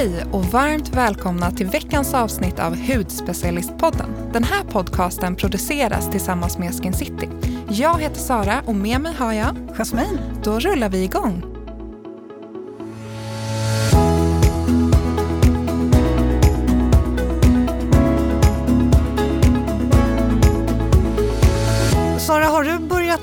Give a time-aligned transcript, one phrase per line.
[0.00, 4.10] Hej och varmt välkomna till veckans avsnitt av Hudspecialistpodden.
[4.32, 7.28] Den här podcasten produceras tillsammans med Skin City.
[7.68, 10.18] Jag heter Sara och med mig har jag Jasmin.
[10.44, 11.49] Då rullar vi igång.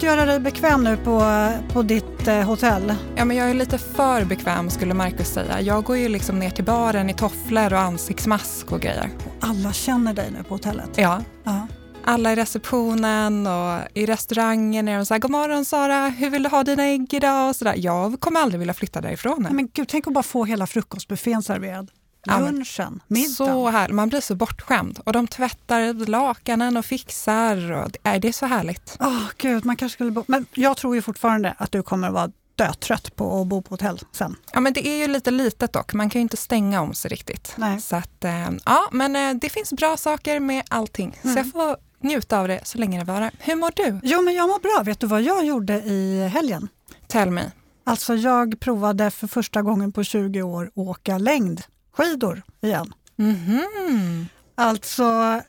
[0.02, 2.93] Börjat göra dig bekväm nu på, på ditt eh, hotell?
[3.16, 5.62] Ja, men jag är lite för bekväm skulle Marcus säga.
[5.62, 9.09] Jag går ju liksom ner till baren i tofflor och ansiktsmask och grejer.
[9.40, 10.90] Alla känner dig nu på hotellet?
[10.95, 11.21] Ja.
[11.44, 11.68] ja.
[12.05, 16.43] Alla i receptionen och i restaurangen är de så här, god morgon Sara, hur vill
[16.43, 17.49] du ha dina ägg idag?
[17.49, 17.76] Och så där.
[17.77, 19.43] Jag kommer aldrig vilja flytta därifrån.
[19.43, 21.91] Nej, men gud, tänk att bara få hela frukostbuffén serverad.
[22.27, 23.36] Lunchen, middagen.
[23.36, 24.99] Så här, man blir så bortskämd.
[25.05, 27.72] Och de tvättar lakanen och fixar.
[27.72, 28.98] Och det, det är så härligt.
[28.99, 30.23] Oh, gud, man kanske skulle bo...
[30.27, 33.73] Men jag tror ju fortfarande att du kommer att vara dötrött på att bo på
[33.73, 34.35] hotell sen.
[34.54, 35.94] Ja, men det är ju lite litet dock.
[35.94, 37.54] Man kan ju inte stänga om sig riktigt.
[37.55, 37.82] Nej.
[37.82, 41.20] Så att, eh, ja, men eh, det finns bra saker med allting.
[41.21, 41.34] Mm.
[41.34, 43.32] Så jag får njuta av det så länge det varar.
[43.40, 43.99] Hur mår du?
[44.04, 44.84] Jo, men jag mår bra.
[44.84, 46.68] Vet du vad jag gjorde i helgen?
[47.07, 47.51] Tell me.
[47.84, 51.63] Alltså, jag provade för första gången på 20 år åka längd
[51.98, 52.93] skidor igen.
[53.20, 54.26] Mm -hmm.
[54.55, 55.03] Alltså,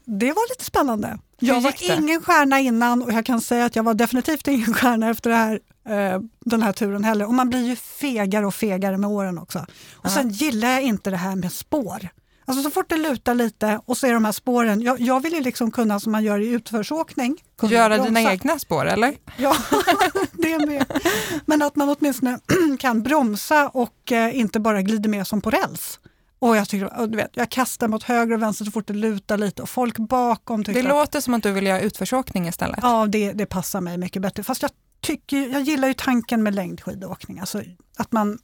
[0.04, 1.18] det var lite spännande.
[1.40, 5.10] Jag var ingen stjärna innan och jag kan säga att jag var definitivt ingen stjärna
[5.10, 7.26] efter här, eh, den här turen heller.
[7.26, 9.66] Och man blir ju fegare och fegare med åren också.
[9.94, 10.14] Och -huh.
[10.14, 12.08] sen gillar jag inte det här med spår.
[12.48, 15.32] Alltså så fort det lutar lite och så är de här spåren, jag, jag vill
[15.32, 17.42] ju liksom kunna som man gör i utförsåkning.
[17.62, 18.04] Göra bromsa.
[18.04, 19.14] dina egna spår eller?
[19.36, 19.56] Ja,
[20.32, 20.84] det med.
[21.46, 22.38] Men att man åtminstone
[22.78, 25.98] kan bromsa och eh, inte bara glider med som på räls.
[26.38, 29.38] Och jag, tycker, du vet, jag kastar mot höger och vänster så fort det lutar
[29.38, 32.78] lite och folk bakom Det låter som att du vill göra utförsåkning istället.
[32.82, 34.42] Ja, det, det passar mig mycket bättre.
[34.42, 37.40] Fast jag, tycker, jag gillar ju tanken med längdskidåkning.
[37.40, 37.62] Alltså
[37.96, 38.38] att man,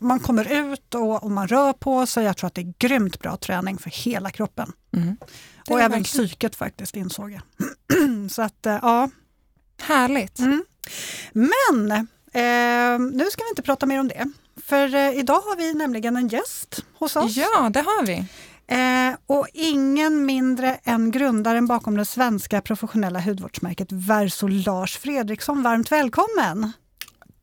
[0.00, 2.24] man kommer ut och, och, man rör på sig.
[2.24, 4.72] Jag tror att det är grymt bra träning för hela kroppen.
[4.96, 5.16] Mm.
[5.70, 7.42] Och även psyket faktiskt insåg jag.
[8.30, 9.10] så att, eh, ja.
[9.80, 10.38] Härligt.
[10.38, 10.64] Mm.
[11.32, 11.90] Men
[12.32, 14.32] eh, nu ska vi inte prata mer om det.
[14.66, 17.36] För eh, idag har vi nämligen en gäst hos oss.
[17.36, 18.24] Ja, det har vi.
[18.66, 25.62] Eh, och ingen mindre än grundaren bakom det svenska professionella hudvårdsmärket Verso, Lars Fredriksson.
[25.62, 26.72] Varmt välkommen!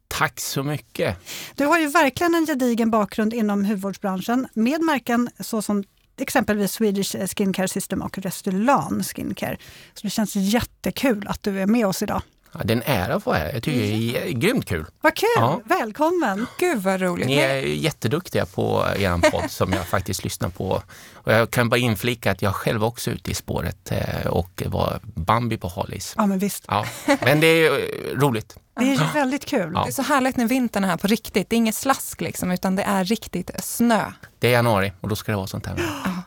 [0.08, 1.18] Tack så mycket!
[1.56, 5.84] Du har ju verkligen en gedigen bakgrund inom hudvårdsbranschen med märken såsom
[6.18, 9.58] exempelvis Swedish Skincare System och Restylane Skincare.
[9.94, 12.22] Så det känns jättekul att du är med oss idag.
[12.54, 13.52] Ja, det är att få här.
[13.54, 14.86] Jag tycker det är grymt kul.
[15.02, 15.30] Vad kul!
[15.36, 15.62] Ja.
[15.66, 16.48] Välkommen!
[16.60, 17.28] Gud vad roligt.
[17.28, 20.82] Ni är jätteduktiga på er podd som jag faktiskt lyssnar på.
[21.14, 24.64] Och jag kan bara inflika att jag själv också är ute i spåret eh, och
[24.66, 26.14] var Bambi på Halis.
[26.18, 26.66] Ja, men visst.
[26.68, 26.86] Ja.
[27.22, 28.58] Men det är eh, roligt.
[28.80, 29.72] Det är väldigt kul.
[29.76, 29.84] Ja.
[29.84, 31.50] Det är så härligt när vintern är här på riktigt.
[31.50, 34.12] Det är inget slask liksom, utan det är riktigt snö.
[34.40, 35.76] Det är januari och då ska det vara sånt här.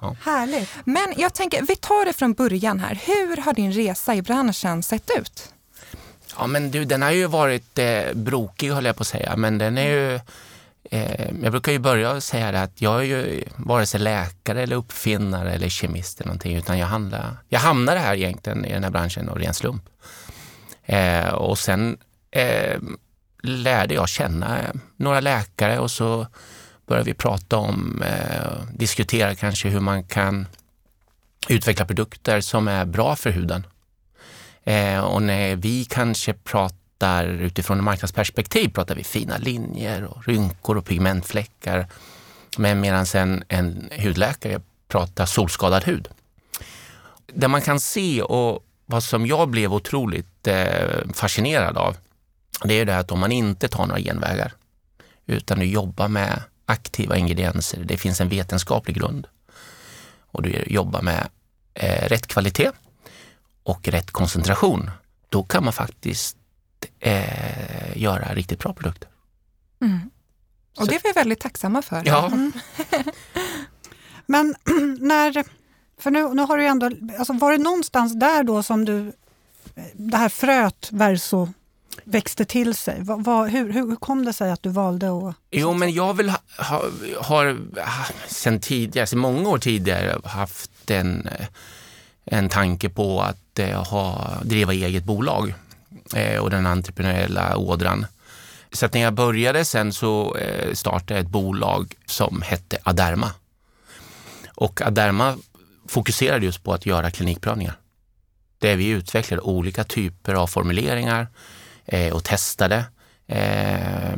[0.00, 0.16] Ja.
[0.22, 0.68] Härligt.
[0.84, 3.00] Men jag tänker, vi tar det från början här.
[3.04, 5.52] Hur har din resa i branschen sett ut?
[6.38, 9.58] Ja men du, den har ju varit eh, brokig höll jag på att säga, men
[9.58, 10.20] den är ju
[10.90, 14.76] eh, jag brukar ju börja säga det att jag är ju vare sig läkare eller
[14.76, 18.90] uppfinnare eller kemist eller någonting, utan jag, handlar, jag hamnade här egentligen i den här
[18.90, 19.82] branschen av ren slump.
[20.84, 21.96] Eh, och sen
[22.30, 22.78] eh,
[23.42, 24.58] lärde jag känna
[24.96, 26.26] några läkare och så
[26.86, 30.46] började vi prata om, eh, diskutera kanske hur man kan
[31.48, 33.66] utveckla produkter som är bra för huden.
[34.66, 40.76] Eh, och när vi kanske pratar utifrån ett marknadsperspektiv pratar vi fina linjer och rynkor
[40.76, 41.86] och pigmentfläckar.
[42.58, 46.08] Men medan en, en hudläkare pratar solskadad hud.
[47.26, 51.96] Det man kan se och vad som jag blev otroligt eh, fascinerad av,
[52.64, 54.52] det är det att om man inte tar några genvägar
[55.26, 59.26] utan du jobbar med aktiva ingredienser, det finns en vetenskaplig grund
[60.30, 61.28] och du jobbar med
[61.74, 62.70] eh, rätt kvalitet
[63.66, 64.90] och rätt koncentration,
[65.28, 66.36] då kan man faktiskt
[67.00, 69.08] eh, göra riktigt bra produkter.
[69.80, 70.10] Mm.
[70.76, 70.90] Och Så.
[70.90, 72.02] det är vi väldigt tacksamma för.
[72.04, 72.26] Ja.
[72.26, 72.52] Mm.
[74.26, 74.54] Men
[75.00, 75.44] när,
[75.98, 79.12] för nu, nu har du ändå, alltså var det någonstans där då som du,
[79.92, 81.48] det här fröet verso
[82.04, 83.02] växte till sig?
[83.02, 85.34] Vad, vad, hur, hur kom det sig att du valde att...
[85.50, 86.82] Jo, men jag vill ha, ha,
[87.20, 87.58] har
[88.28, 91.28] sen tidigare, sen många år tidigare haft en,
[92.26, 95.54] en tanke på att eh, ha, driva eget bolag
[96.14, 98.06] eh, och den entreprenöriella ådran.
[98.72, 103.30] Så att när jag började sen så eh, startade jag ett bolag som hette Aderma.
[104.54, 105.36] Och Aderma
[105.88, 107.76] fokuserade just på att göra klinikprövningar.
[108.58, 111.28] Där vi utvecklade olika typer av formuleringar
[111.84, 112.84] eh, och testade.
[113.26, 114.16] Eh,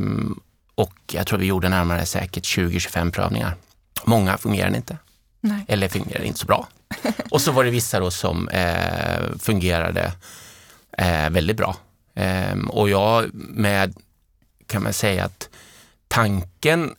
[0.75, 3.55] och jag tror vi gjorde närmare säkert 20-25 prövningar.
[4.05, 4.97] Många fungerade inte.
[5.41, 5.65] Nej.
[5.67, 6.67] Eller fungerade inte så bra.
[7.29, 10.13] och så var det vissa då som eh, fungerade
[10.97, 11.75] eh, väldigt bra.
[12.15, 13.95] Eh, och jag med,
[14.67, 15.49] kan man säga att
[16.07, 16.95] tanken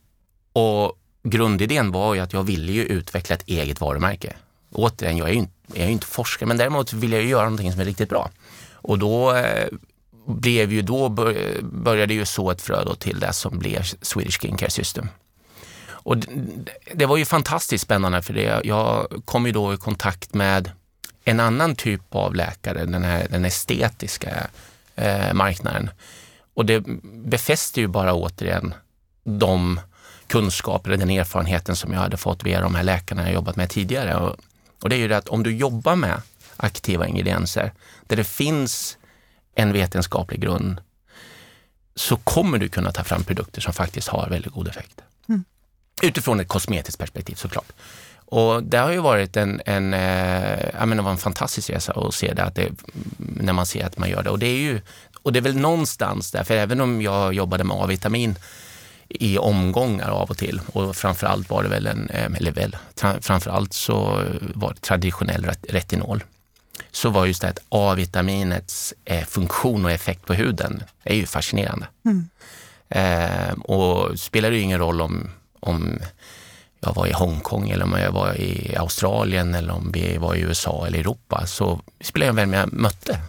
[0.53, 4.37] och grundidén var ju att jag ville ju utveckla ett eget varumärke.
[4.73, 7.45] Återigen, jag är ju inte, jag är inte forskare, men däremot vill jag ju göra
[7.45, 8.31] någonting som är riktigt bra.
[8.73, 9.69] Och då eh,
[10.27, 11.09] blev ju, då
[11.63, 15.09] började ju så ett frö till det som blev Swedish Skincare System.
[16.03, 16.17] Och
[16.95, 18.61] det var ju fantastiskt spännande för det.
[18.65, 20.71] Jag kom ju då i kontakt med
[21.25, 24.47] en annan typ av läkare, den, här, den estetiska
[24.97, 25.91] eh, marknaden.
[26.55, 28.75] Och det befäster ju bara återigen
[29.25, 29.81] de
[30.27, 34.17] kunskaper, den erfarenheten som jag hade fått via de här läkarna jag jobbat med tidigare.
[34.17, 34.37] Och,
[34.83, 36.23] och det är ju det att om du jobbar med
[36.57, 37.73] aktiva ingredienser
[38.07, 38.99] där det finns
[39.55, 40.81] en vetenskaplig grund
[41.95, 45.01] så kommer du kunna ta fram produkter som faktiskt har väldigt god effekt.
[45.29, 45.45] Mm.
[46.03, 47.73] Utifrån ett kosmetiskt perspektiv såklart.
[48.25, 52.15] Och det har ju varit en, en, eh, jag menar, var en fantastisk resa att
[52.15, 52.71] se det, att det,
[53.17, 54.31] när man ser att man gör det.
[54.31, 54.81] Och det är ju,
[55.23, 58.35] och det är väl någonstans där, för även om jag jobbade med A-vitamin
[59.09, 62.77] i omgångar av och till och framförallt var det väl en, eh, eller väl,
[63.21, 64.25] framförallt så
[64.55, 66.25] var det traditionell retinol
[66.93, 71.87] så var just det att A-vitaminets eh, funktion och effekt på huden är ju fascinerande.
[72.05, 72.29] Mm.
[72.89, 75.31] Eh, och spelar det ju ingen roll om,
[75.61, 75.99] om
[76.81, 80.41] jag var i Hongkong eller om jag var i Australien eller om vi var i
[80.41, 83.21] USA eller Europa så spelar det vem jag mötte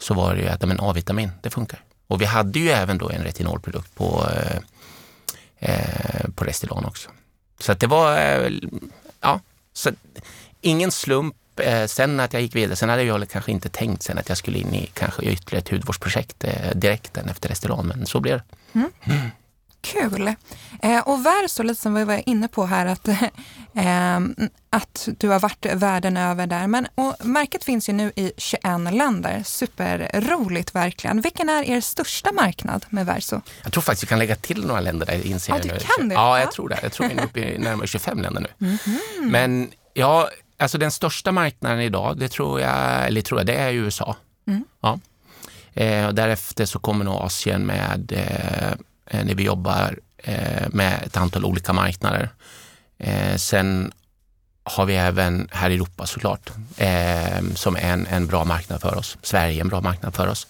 [0.00, 1.80] så var det ju att A-vitamin, det funkar.
[2.06, 4.58] Och vi hade ju även då en retinolprodukt på, eh,
[5.58, 7.10] eh på Restylane också.
[7.60, 8.50] Så att det var, eh,
[9.20, 9.40] ja,
[9.72, 9.90] så
[10.60, 14.18] ingen slump Eh, sen att jag gick vidare, sen hade jag kanske inte tänkt sen
[14.18, 18.20] att jag skulle in i kanske ytterligare ett hudvårdsprojekt eh, direkt efter Restylane, men så
[18.20, 18.44] blev det.
[18.78, 18.90] Mm.
[19.04, 19.30] Mm.
[19.80, 20.34] Kul!
[20.82, 23.08] Eh, och Verso, lite som vi var inne på här, att,
[23.74, 24.20] eh,
[24.70, 26.66] att du har varit världen över där.
[26.66, 28.62] Men, och märket finns ju nu i 21
[28.92, 29.42] länder.
[29.44, 31.20] Superroligt verkligen.
[31.20, 33.40] Vilken är er största marknad med Verso?
[33.62, 35.26] Jag tror faktiskt vi kan lägga till några länder där.
[35.26, 36.14] Inser ja, du kan det?
[36.14, 36.78] Ja, jag tror det.
[36.82, 38.66] Jag tror vi är uppe i närmare 25 länder nu.
[38.66, 39.30] Mm -hmm.
[39.30, 40.28] Men ja,
[40.58, 44.16] Alltså den största marknaden idag, det tror jag, eller tror jag, det är USA.
[44.46, 44.64] Mm.
[44.80, 44.98] Ja.
[45.74, 48.78] Eh, och därefter så kommer nog Asien med, eh,
[49.10, 52.30] när vi jobbar eh, med ett antal olika marknader.
[52.98, 53.92] Eh, sen
[54.64, 58.98] har vi även här i Europa såklart, eh, som är en, en bra marknad för
[58.98, 59.18] oss.
[59.22, 60.46] Sverige är en bra marknad för oss.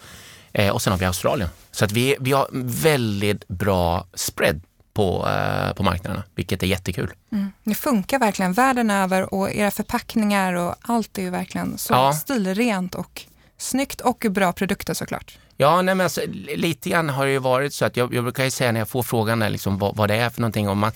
[0.53, 1.49] Eh, och sen har vi Australien.
[1.71, 2.49] Så att vi, vi har
[2.83, 4.61] väldigt bra spread
[4.93, 7.13] på, eh, på marknaderna, vilket är jättekul.
[7.33, 7.53] Mm.
[7.65, 12.13] Det funkar verkligen världen över och era förpackningar och allt är ju verkligen så ja.
[12.13, 13.23] stilrent och
[13.59, 15.39] snyggt och bra produkter såklart.
[15.57, 16.21] Ja, nej, men alltså,
[16.57, 18.89] lite grann har det ju varit så att jag, jag brukar ju säga när jag
[18.89, 20.69] får frågan där, liksom, vad, vad det är för någonting.
[20.69, 20.93] Om man,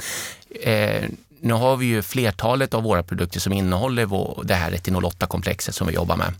[0.62, 1.04] eh,
[1.40, 5.72] nu har vi ju flertalet av våra produkter som innehåller vår, det här retinol 8-komplexet
[5.72, 6.34] som vi jobbar med.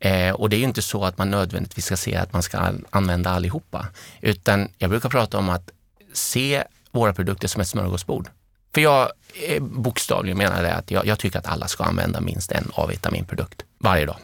[0.00, 2.72] Eh, och det är ju inte så att man nödvändigtvis ska se att man ska
[2.90, 3.86] använda allihopa,
[4.20, 5.70] utan jag brukar prata om att
[6.12, 8.28] se våra produkter som ett smörgåsbord.
[8.74, 9.10] För jag
[9.48, 13.62] eh, bokstavligen menar det att jag, jag, tycker att alla ska använda minst en A-vitaminprodukt
[13.78, 14.16] varje dag.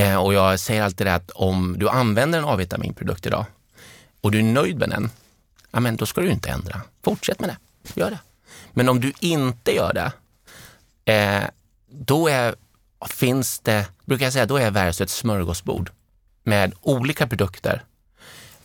[0.00, 3.44] Eh, och jag säger alltid det att om du använder en A-vitaminprodukt idag
[4.20, 5.10] och du är nöjd med den,
[5.70, 6.80] ja men då ska du inte ändra.
[7.04, 8.18] Fortsätt med det, gör det.
[8.72, 10.12] Men om du inte gör det,
[11.12, 11.44] eh,
[11.90, 12.54] då är,
[13.08, 15.90] finns det, brukar jag säga, då är Verso ett smörgåsbord
[16.42, 17.84] med olika produkter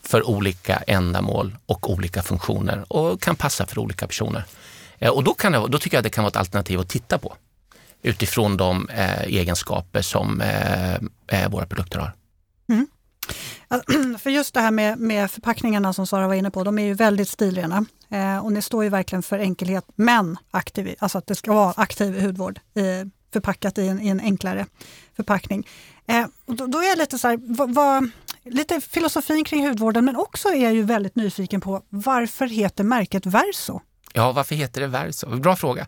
[0.02, 4.44] för olika ändamål och olika funktioner och kan passa för olika personer.
[5.00, 6.90] Eh, och då, kan det, då tycker jag att det kan vara ett alternativ att
[6.90, 7.36] titta på
[8.06, 10.94] utifrån de eh, egenskaper som eh,
[11.28, 12.14] eh våra produkter har.
[12.70, 12.88] Mm.
[14.20, 16.94] För just det här med, med, förpackningarna som Sara var inne på, de är ju
[16.94, 17.86] väldigt stilrena.
[18.10, 21.74] Eh, och ni står ju verkligen för enkelhet, men aktiv, alltså att det ska vara
[21.78, 24.66] aktiv hudvård i, förpackat i en, i en enklare
[25.16, 25.68] förpackning.
[26.08, 28.10] Eh, då, då, är jag lite så här, vad, vad,
[28.44, 33.26] lite filosofin kring hudvården men också är jag ju väldigt nyfiken på varför heter märket
[33.26, 33.82] Verso?
[34.14, 35.36] Ja, varför heter det Verso?
[35.36, 35.86] Bra fråga.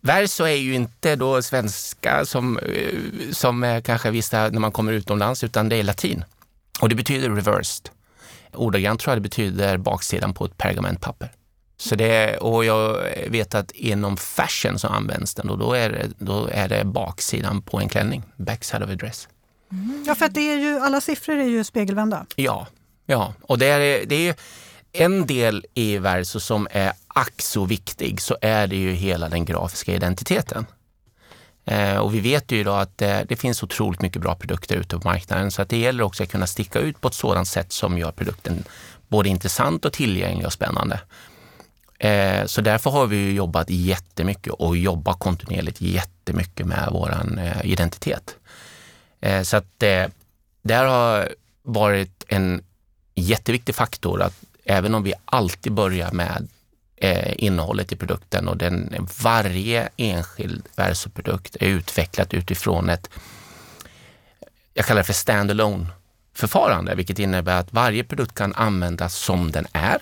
[0.00, 2.98] Verso är ju inte då svenska som, eh,
[3.32, 6.24] som kanske vissa när man kommer utomlands, utan det är latin.
[6.80, 7.90] Och det betyder reversed.
[8.52, 11.32] Ordagrant tror jag det betyder baksidan på ett pergamentpapper.
[11.76, 16.08] Så det, och jag vet att inom fashion så används den och då är det,
[16.18, 19.28] då är det baksidan på en klänning, backside of a dress.
[19.72, 20.04] Mm.
[20.06, 22.26] Ja, för att det är ju, alla siffror är ju spegelvända.
[22.36, 22.66] Ja,
[23.06, 23.34] ja.
[23.42, 24.34] och det är, det är
[24.92, 29.44] en del i Verso som är ack så viktig så är det ju hela den
[29.44, 30.66] grafiska identiteten.
[31.64, 34.98] Eh, och vi vet ju idag att det, det, finns otroligt mycket bra produkter ute
[34.98, 37.72] på marknaden så att det gäller också att kunna sticka ut på ett sådant sätt
[37.72, 38.64] som gör produkten
[39.08, 41.00] både intressant och tillgänglig och spännande.
[41.98, 48.36] Eh, så därför har vi jobbat jättemycket och jobbar kontinuerligt jättemycket med vår eh, identitet.
[49.20, 50.06] Eh, så att eh,
[50.62, 51.28] det har
[51.62, 52.64] varit en
[53.14, 54.34] jätteviktig faktor att
[54.70, 56.48] även om vi alltid börjar med
[56.96, 63.10] eh, innehållet i produkten och den, varje enskild versoprodukt är utvecklat utifrån ett,
[64.74, 65.86] jag kallar det för standalone
[66.34, 69.98] förfarande, vilket innebär att varje produkt kan användas som den är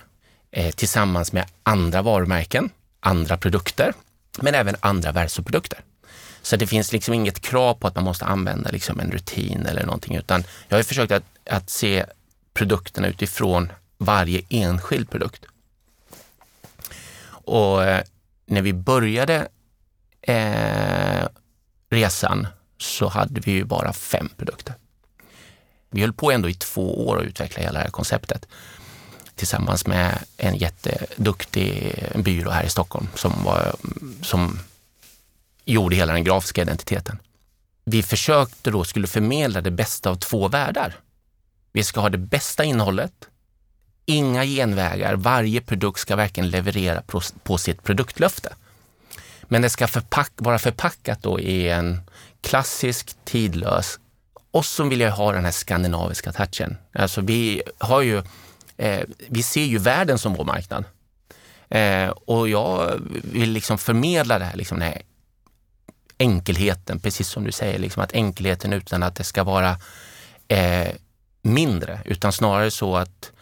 [0.51, 2.71] eh, tillsammans med andra varumärken,
[3.01, 3.93] andra produkter,
[4.43, 5.81] men även andra versoprodukter.
[6.43, 9.87] Så det finns liksom inget krav på att man måste använda liksom en rutin eller
[9.87, 12.05] någonting, utan jag har försökt att, att se
[12.55, 15.45] produkterna utifrån varje enskild produkt.
[17.29, 18.03] Och eh,
[18.47, 19.49] när vi började
[20.23, 21.29] eh,
[21.91, 22.47] resan
[22.79, 24.75] så hade vi ju bara fem produkter.
[25.91, 28.47] Vi höll på ändå i två år att utveckla hela det här konceptet
[29.35, 33.77] tillsammans med en jätteduktig byrå här i Stockholm som, var,
[34.23, 34.59] som
[35.65, 37.19] gjorde hela den grafiska identiteten.
[37.85, 40.97] Vi försökte då skulle förmedla det bästa av två världar.
[41.73, 43.13] Vi ska ha det bästa innehållet,
[44.09, 47.03] inga genvägar, varje produkt ska verkligen leverera
[47.43, 48.55] på, sitt produktlöfte.
[49.43, 52.01] Men det ska förpack, vara förpackat då i en
[52.41, 53.99] klassisk, tidlös
[54.51, 56.77] och så vill jag ha den här skandinaviska touchen.
[56.93, 58.23] Alltså vi har ju
[58.77, 60.85] eh, vi ser ju världen som vår marknad.
[61.69, 65.03] Eh, och jag vill liksom förmedla det här, liksom den här
[66.19, 69.77] enkelheten, precis som du säger, liksom att enkelheten utan att det ska vara
[70.49, 70.89] eh,
[71.43, 73.33] mindre, utan snarare så att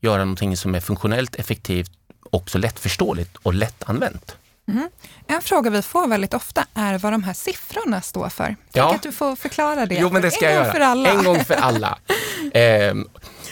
[0.00, 1.90] göra någonting som är funktionellt effektivt,
[2.30, 4.36] också lättförståeligt och lättanvänt.
[4.68, 4.90] Mm.
[5.26, 8.44] En fråga vi får väldigt ofta är vad de här siffrorna står för.
[8.44, 8.94] Tänk ja.
[8.94, 9.94] att du får förklara det.
[9.94, 11.10] Jo, men det ska en jag gång för alla.
[11.10, 11.98] En gång för alla.
[12.52, 12.94] eh,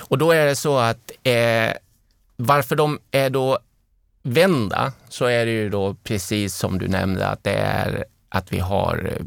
[0.01, 1.73] och då är det så att eh,
[2.37, 3.59] varför de är då
[4.23, 8.59] vända så är det ju då precis som du nämnde att det är att vi
[8.59, 9.19] har,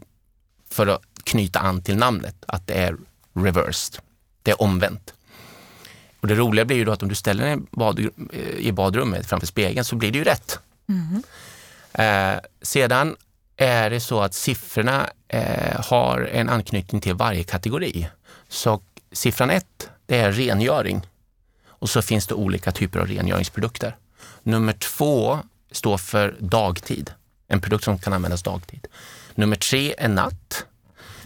[0.70, 2.98] för att knyta an till namnet, att det är
[3.34, 4.02] reversed.
[4.44, 5.14] Det är omvänt.
[6.28, 8.10] Och det roliga blir ju då att om du ställer dig
[8.58, 10.60] i badrummet framför spegeln så blir det ju rätt.
[10.90, 11.24] Mm.
[11.94, 13.16] Eh, sedan
[13.58, 18.08] är det så att siffrorna eh, har en anknytning till varje kategori.
[18.48, 18.82] Så
[19.12, 21.02] siffran 1, det är rengöring.
[21.68, 23.96] Och så finns det olika typer av rengöringsprodukter.
[24.44, 25.40] Nummer två
[25.72, 27.12] står för dagtid,
[27.48, 28.88] en produkt som kan användas dagtid.
[29.36, 30.66] Nummer tre är natt.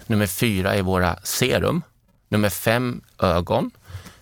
[0.08, 1.82] Nummer fyra är våra serum.
[2.30, 3.72] Nummer fem ögon.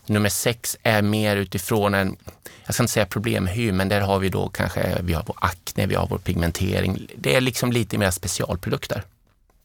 [0.10, 2.18] Nummer sex är mer utifrån en,
[2.66, 5.86] jag ska inte säga problemhy, men där har vi då kanske, vi har vår akne,
[5.86, 7.08] vi har vår pigmentering.
[7.18, 9.04] Det är liksom lite mer specialprodukter.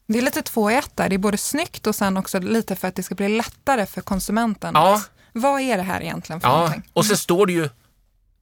[0.07, 1.09] Det är lite två i ett där.
[1.09, 4.01] Det är både snyggt och sen också lite för att det ska bli lättare för
[4.01, 4.71] konsumenten.
[4.73, 5.01] Ja.
[5.31, 6.55] Vad är det här egentligen för ja.
[6.55, 6.83] någonting?
[6.93, 7.69] Och så står det ju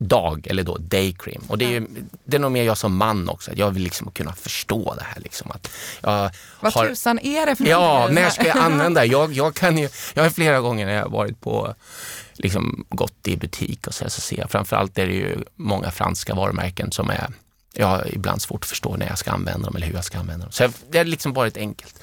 [0.07, 1.43] dag eller då daycream.
[1.48, 1.88] Och det är, ju,
[2.25, 5.22] det är nog mer jag som man också, jag vill liksom kunna förstå det här.
[5.22, 5.69] Liksom, att
[6.01, 6.29] jag
[6.60, 9.07] Vad har, tusan är det för Ja, när ska jag använda det?
[9.07, 11.75] Jag, jag, kan ju, jag har flera gånger när jag varit på,
[12.33, 16.36] liksom gått i butik och så, så ser jag, framförallt är det ju många franska
[16.36, 17.27] varumärken som är,
[17.74, 20.19] jag har ibland svårt att förstå när jag ska använda dem eller hur jag ska
[20.19, 20.51] använda dem.
[20.51, 22.00] Så det har liksom varit enkelt.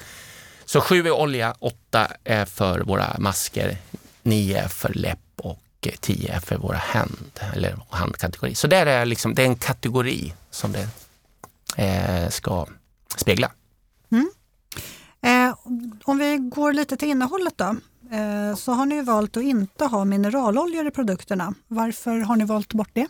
[0.65, 3.77] Så sju är olja, åtta är för våra masker,
[4.23, 5.19] nio är för läpp
[5.81, 8.55] 10 är för våra hand eller handkategori.
[8.55, 10.87] Så där är liksom, det är en kategori som det
[11.83, 12.67] eh, ska
[13.15, 13.51] spegla.
[14.11, 14.31] Mm.
[15.21, 15.55] Eh,
[16.03, 17.75] om vi går lite till innehållet då,
[18.15, 21.53] eh, så har ni valt att inte ha mineraloljor i produkterna.
[21.67, 23.07] Varför har ni valt bort det?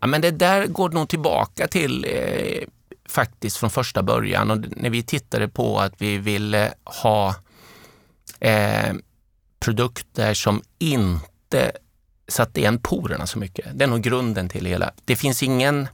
[0.00, 2.68] Ja, men det där går nog tillbaka till eh,
[3.08, 7.34] faktiskt från första början och när vi tittade på att vi ville ha
[8.40, 8.94] eh,
[9.60, 11.72] produkter som inte inte
[12.28, 13.66] satt igen porerna så mycket.
[13.74, 14.92] Det är nog grunden till hela.
[15.04, 15.88] Det finns ingen,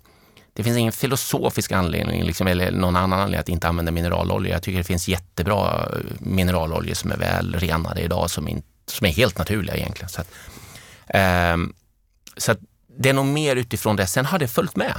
[0.52, 4.52] det finns ingen filosofisk anledning liksom, eller någon annan anledning att inte använda mineralolja.
[4.52, 9.06] Jag tycker det finns jättebra eh, mineraloljor som är väl renade idag som, in, som
[9.06, 10.08] är helt naturliga egentligen.
[10.08, 10.30] Så, att,
[11.06, 11.56] eh,
[12.36, 12.58] så att
[12.98, 14.06] det är nog mer utifrån det.
[14.06, 14.94] Sen har det följt med.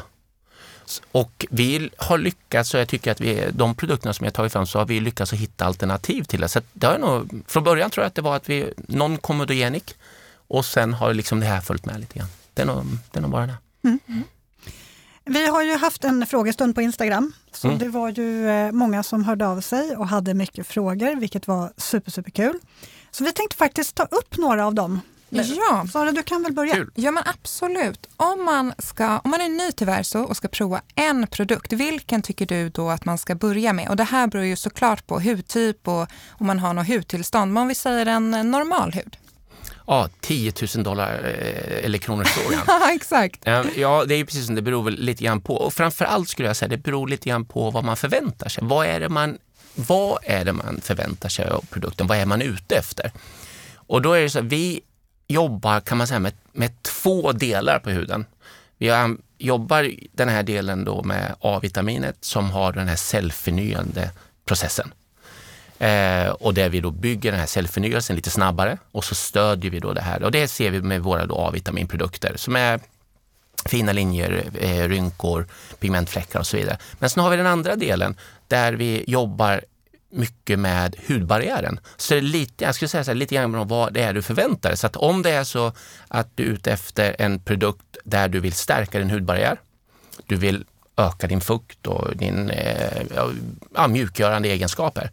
[1.11, 4.67] Och vi har lyckats, och jag tycker att vi, de produkterna som jag tagit fram,
[4.67, 6.47] så har vi lyckats att hitta alternativ till det.
[6.47, 9.83] Så det har nog, från början tror jag att det var att vi, någon komodogenic
[10.47, 12.27] och sen har liksom det här följt med lite grann.
[12.53, 13.57] Det är nog, det är nog bara det.
[13.83, 13.99] Mm.
[14.07, 14.23] Mm.
[15.25, 17.33] Vi har ju haft en frågestund på Instagram.
[17.51, 17.79] Så mm.
[17.79, 21.73] det var ju eh, många som hörde av sig och hade mycket frågor, vilket var
[21.77, 22.59] super, super kul.
[23.11, 25.01] Så vi tänkte faktiskt ta upp några av dem.
[25.29, 25.85] Ja.
[25.91, 26.75] Sara, du kan väl börja?
[26.75, 26.91] Kul.
[26.95, 28.09] Ja, men absolut.
[28.17, 32.21] Om man, ska, om man är ny till Verso och ska prova en produkt, vilken
[32.21, 33.89] tycker du då att man ska börja med?
[33.89, 37.53] Och det här beror ju såklart på hudtyp och om man har något hudtillstånd.
[37.53, 39.17] Men om vi säger en normal hud?
[39.87, 42.61] Ja, 10 000 dollar eh, eller kronor frågan.
[42.67, 43.39] Ja, exakt.
[43.75, 45.55] Ja, det är precis som det beror väl lite grann på.
[45.55, 48.63] Och framförallt skulle jag säga, det beror lite grann på vad man förväntar sig.
[48.67, 49.37] Vad är det man,
[49.75, 52.07] vad är det man förväntar sig av produkten?
[52.07, 53.11] Vad är man ute efter?
[53.75, 54.81] Och då är det så att vi
[55.27, 58.25] jobbar, kan man säga, med, med två delar på huden.
[58.77, 64.11] Vi har, jobbar den här delen då med A-vitaminet som har den här cellförnyande
[64.45, 64.93] processen.
[65.79, 69.79] Eh, och där vi då bygger den här cellförnyelsen lite snabbare och så stödjer vi
[69.79, 70.23] då det här.
[70.23, 72.79] Och det ser vi med våra A-vitaminprodukter som är
[73.65, 75.47] fina linjer, eh, rynkor,
[75.79, 76.77] pigmentfläckar och så vidare.
[76.99, 78.15] Men sen har vi den andra delen
[78.47, 79.61] där vi jobbar
[80.09, 81.79] mycket med hudbarriären.
[81.97, 84.13] Så det är lite, jag skulle säga så här, lite grann om vad det är
[84.13, 84.77] du förväntar dig.
[84.77, 85.71] Så att om det är så
[86.07, 89.59] att du är ute efter en produkt där du vill stärka din hudbarriär,
[90.25, 90.65] du vill
[90.97, 93.01] öka din fukt och din eh,
[93.75, 95.11] ja, mjukgörande egenskaper,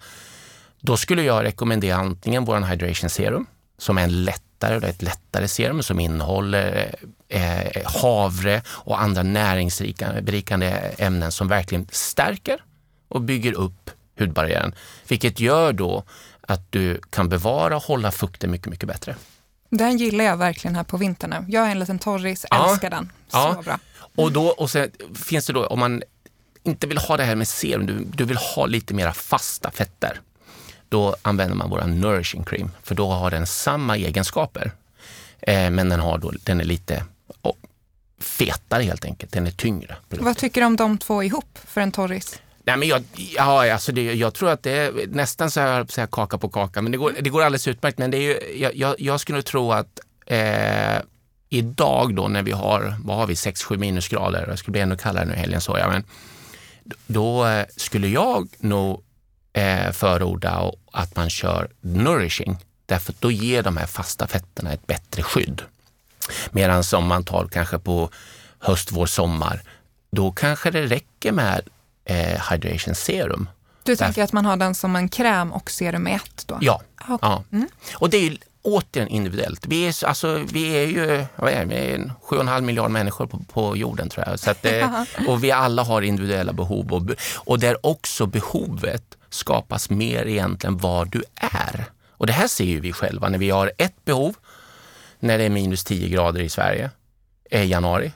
[0.86, 3.46] då skulle jag rekommendera antingen vår Hydration Serum
[3.78, 6.94] som är en lättare, ett lättare serum som innehåller
[7.28, 12.64] eh, havre och andra näringsrikande ämnen som verkligen stärker
[13.08, 14.74] och bygger upp hudbarriären.
[15.08, 16.04] Vilket gör då
[16.40, 19.16] att du kan bevara och hålla fukten mycket, mycket bättre.
[19.70, 22.70] Den gillar jag verkligen här på vintern Jag är en liten torris, ja.
[22.70, 23.12] älskar den.
[23.28, 23.62] Så ja.
[23.64, 23.78] bra.
[24.14, 26.02] Och, då, och sen finns det då, om man
[26.62, 30.20] inte vill ha det här med serum, du, du vill ha lite mera fasta fetter
[30.94, 34.72] då använder man våra nourishing cream, för då har den samma egenskaper.
[35.40, 37.04] Eh, men den, har då, den är lite
[37.42, 37.54] oh,
[38.20, 39.96] fetare helt enkelt, den är tyngre.
[40.08, 42.40] Vad tycker du om de två ihop för en torris?
[42.64, 43.02] Nej, men jag,
[43.36, 46.48] ja, alltså det, jag tror att det är nästan så här, så här kaka på
[46.48, 47.98] kaka, men det går, det går alldeles utmärkt.
[47.98, 50.98] Men det är ju, jag, jag, jag skulle tro att eh,
[51.48, 55.24] idag då när vi har, vad har vi, 6-7 minusgrader, det skulle bli ännu kallare
[55.24, 56.04] nu helgen så ja, men
[57.06, 59.03] då eh, skulle jag nog
[59.54, 62.56] eh, förorda att man kör nourishing.
[62.86, 65.62] Därför då ger de här fasta fetterna ett bättre skydd.
[66.50, 68.10] Medan om man tar kanske på
[68.58, 69.62] höst, vår, sommar,
[70.10, 71.68] då kanske det räcker med
[72.04, 73.48] eh, hydration serum.
[73.82, 76.58] Du tänker Därför, att man har den som en kräm och serum i ett då?
[76.60, 76.82] Ja.
[77.08, 77.18] Okay.
[77.22, 77.44] ja.
[77.52, 77.68] Mm.
[77.94, 79.66] Och det är återigen individuellt.
[79.66, 83.76] Vi är, alltså, vi är ju vad är, vi är 7,5 miljard människor på, på,
[83.76, 84.38] jorden tror jag.
[84.38, 84.66] Så att,
[85.28, 91.10] och vi alla har individuella behov och, och där också behovet skapas mer egentligen vad
[91.10, 91.84] du är.
[92.10, 94.36] Och det här ser ju vi själva när vi har ett behov
[95.20, 96.90] när det är minus 10 grader i Sverige
[97.50, 98.12] i januari.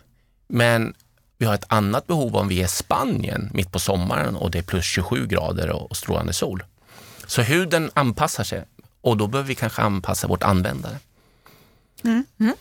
[0.48, 0.94] Men
[1.38, 4.59] vi har ett annat behov om vi är i Spanien mitt på sommaren och det
[4.59, 6.64] är plus 27 grader och strålande sol.
[7.26, 8.64] Så huden anpassar sig
[9.00, 10.96] och då behöver vi kanske anpassa vårt användare.
[12.04, 12.24] Mm.
[12.40, 12.54] Mm.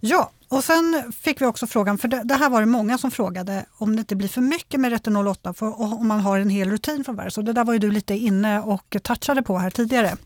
[0.00, 3.10] Ja, och sen fick vi också frågan, för det, det, här var det många som
[3.10, 6.50] frågade, om det inte blir för mycket med retinol 8 för, om man har en
[6.50, 7.42] hel rutin från Verso.
[7.42, 10.16] Det där var ju du lite inne och touchade på här tidigare.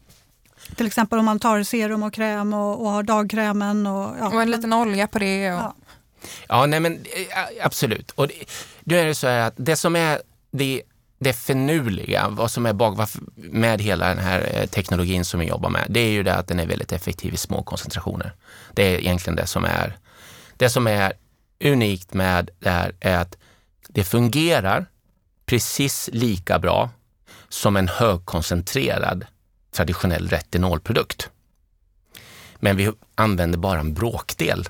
[0.76, 3.86] Till exempel om man tar serum och kräm och, och har dagkrämen.
[3.86, 4.28] Och, ja.
[4.28, 5.52] och en liten olja på det.
[5.52, 5.60] Och...
[5.60, 5.74] Ja.
[6.48, 7.04] ja, nej men
[7.62, 8.10] absolut.
[8.10, 8.34] Och det,
[8.80, 10.18] då är det så här att det som är
[10.50, 10.82] det
[11.20, 15.70] det finurliga, vad som är bak med hela den här eh, teknologin som vi jobbar
[15.70, 18.32] med, det är ju det att den är väldigt effektiv i små koncentrationer.
[18.74, 19.98] Det är egentligen det som är,
[20.60, 21.12] det som är
[21.64, 23.36] unikt med det här är att
[23.88, 24.86] det fungerar
[25.46, 26.90] precis lika bra
[27.48, 29.26] som en högkoncentrerad
[29.72, 31.30] traditionell retinolprodukt.
[32.56, 34.68] Men vi använder bara en bråkdel.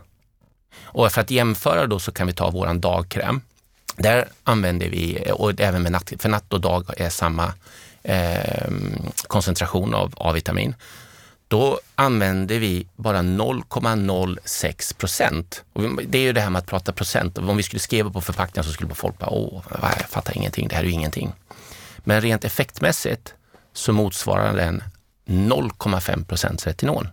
[0.83, 3.41] Och för att jämföra då så kan vi ta våran dagkräm
[3.97, 7.53] där använder vi, och även med natt, för natt och dag är samma
[8.03, 8.71] eh,
[9.27, 10.75] koncentration av A-vitamin.
[11.51, 15.65] Då använder vi bara 0,06 procent.
[16.07, 17.39] Det är ju det här med att prata procent.
[17.39, 20.75] Om vi skulle skriva på förpackningen så skulle folk bara, åh, jag fattar ingenting, det
[20.75, 21.33] här är ju ingenting.
[21.99, 23.35] Men rent effektmässigt
[23.73, 24.83] så motsvarar den
[25.27, 27.09] 0,5 procents retinol.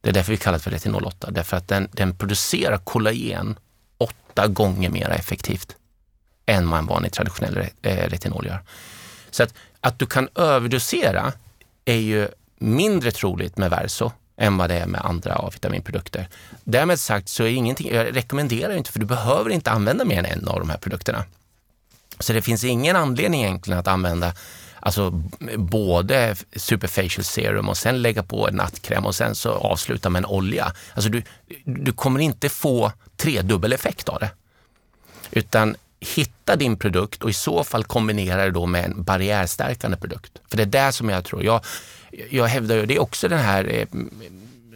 [0.00, 3.58] Det är därför vi kallar det för retinol 8, därför att den, den producerar kollagen
[3.98, 5.76] åtta gånger mer effektivt
[6.46, 8.62] än vad en vanlig traditionell eh, retinol gör.
[9.30, 11.32] Så att, att du kan överdosera
[11.84, 12.28] är ju
[12.62, 16.28] mindre troligt med Verso än vad det är med andra A-vitaminprodukter.
[16.64, 20.24] Därmed sagt så är ingenting, jag rekommenderar inte för du behöver inte använda mer än
[20.24, 21.24] en av de här produkterna.
[22.18, 24.34] Så det finns ingen anledning egentligen att använda
[24.80, 25.10] alltså
[25.56, 30.26] både superfacial serum och sen lägga på en nattkräm och sen så avsluta med en
[30.26, 30.72] olja.
[30.94, 31.22] Alltså du,
[31.64, 34.30] du kommer inte få tredubbel effekt av det.
[35.30, 40.32] Utan hitta din produkt och i så fall kombinera det då med en barriärstärkande produkt.
[40.50, 41.64] För det är det som jag tror, jag,
[42.30, 43.86] jag hävdar ju, det är också den här eh,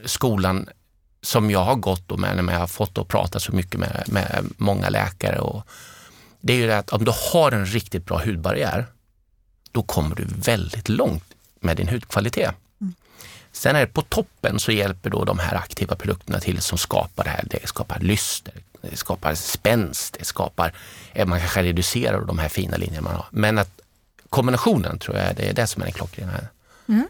[0.05, 0.68] skolan
[1.22, 4.05] som jag har gått och med när jag har fått och prata så mycket med,
[4.07, 5.38] med många läkare.
[5.38, 5.62] Och
[6.40, 8.87] det är ju det att om du har en riktigt bra hudbarriär,
[9.72, 11.25] då kommer du väldigt långt
[11.61, 12.55] med din hudkvalitet.
[12.81, 12.94] Mm.
[13.53, 17.25] Sen är det på toppen så hjälper då de här aktiva produkterna till som skapar
[17.25, 17.44] det här.
[17.51, 20.72] Det skapar lyster, det skapar spänst, det skapar,
[21.12, 23.27] eh, man kanske reducerar de här fina linjerna man har.
[23.31, 23.81] Men att
[24.29, 26.33] kombinationen tror jag det är det som är den klockrena.
[26.88, 27.09] Mm.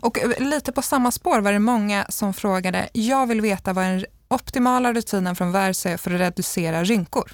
[0.00, 3.84] Och eh, lite på samma spår var det många som frågade, jag vill veta vad
[3.84, 7.32] den optimala rutinen från Verso är för att reducera rynkor.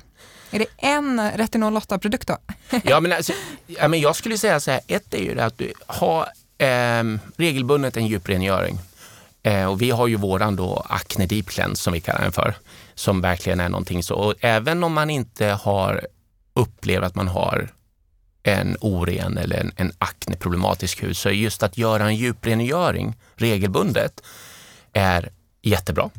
[0.51, 2.37] Är det en eh, retinol 8-produkt då?
[2.85, 3.33] ja, men alltså,
[3.67, 6.27] ja, men jag skulle säga så här, ett är ju det att du har
[6.59, 8.79] eh, regelbundet en djuprengöring.
[9.43, 12.55] Eh, och vi har ju våran då Acne Deep Cleanse som vi kallar den för,
[12.95, 14.15] som verkligen är någonting så.
[14.15, 16.07] Och även om man inte har
[16.55, 17.69] upplever att man har
[18.47, 24.23] en oren eller en, en akneproblematisk hud, så just att göra en djuprengöring regelbundet
[24.93, 25.31] är
[25.63, 26.11] jättebra.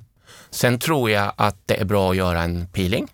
[0.49, 3.07] Sen tror jag att det är bra att göra en peeling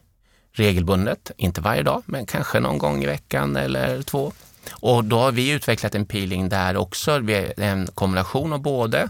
[0.52, 4.34] regelbundet, inte varje dag, men kanske någon gång i veckan eller två.
[4.72, 7.12] Och då har vi utvecklat en peeling där också,
[7.58, 9.10] en kombination av både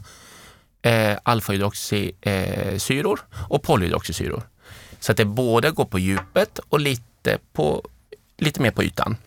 [0.82, 4.44] eh, alfahydroxysyror och polyhydroxysyror.
[5.00, 7.86] Så att det både går på djupet och lite, på,
[8.38, 9.18] lite mer på ytan.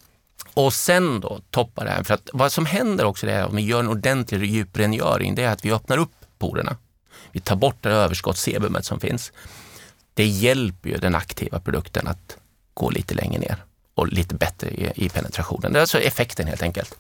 [0.57, 3.63] Och sen då toppa det här, för att vad som händer också är om vi
[3.63, 6.77] gör en ordentlig djuprengöring, det är att vi öppnar upp porerna.
[7.33, 9.33] Vi tar bort det överskottssebumet som finns.
[10.15, 12.37] Det hjälper ju den aktiva produkten att
[12.75, 13.57] gå lite längre ner
[13.95, 15.73] och lite bättre i, i penetrationen.
[15.73, 16.99] Det är alltså effekten helt enkelt.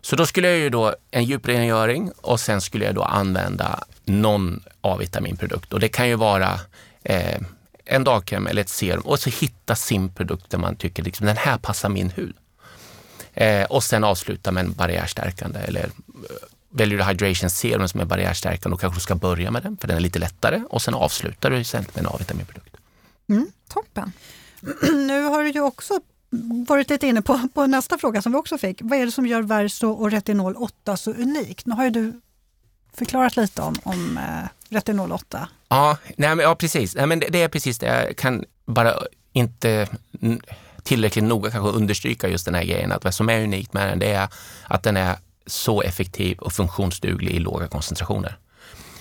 [0.00, 4.62] Så då skulle jag ju då en djuprengöring och sen skulle jag då använda någon
[4.80, 6.60] A-vitaminprodukt och det kan ju vara
[7.02, 7.40] eh,
[7.84, 11.36] en dagkräm eller ett serum och så hitta sin produkt där man tycker liksom, den
[11.36, 12.36] här passar min hud.
[13.40, 15.90] Eh, och sen avsluta med en barriärstärkande eller eh,
[16.70, 19.88] väljer du hydration serum som är barriärstärkande och kanske du ska börja med den för
[19.88, 22.76] den är lite lättare och sen avslutar du sen med en A-vitaminprodukt.
[23.28, 24.12] Mm, toppen.
[25.06, 26.00] nu har du ju också
[26.68, 28.78] varit lite inne på, på nästa fråga som vi också fick.
[28.82, 31.66] Vad är det som gör Verso och Retinol 8 så unikt?
[31.66, 32.20] Nu har ju du
[32.94, 35.48] förklarat lite om, om eh, Retinol 8.
[35.68, 36.96] Ja, nej, men, ja precis.
[36.96, 37.86] Nej, men det, det, är precis det.
[37.86, 38.94] Jag kan bara
[39.32, 39.88] inte
[40.84, 42.92] tillräckligt noga kanske understryka just den här grejen.
[42.92, 44.28] Att vad som är unikt med den, det är
[44.64, 45.16] att den är
[45.46, 48.36] så effektiv och funktionsduglig i låga koncentrationer.